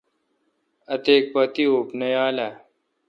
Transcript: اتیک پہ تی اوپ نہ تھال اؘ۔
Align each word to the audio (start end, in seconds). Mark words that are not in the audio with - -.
اتیک 0.93 1.23
پہ 1.33 1.41
تی 1.53 1.63
اوپ 1.71 1.87
نہ 1.99 2.07
تھال 2.13 2.37
اؘ۔ 2.45 2.49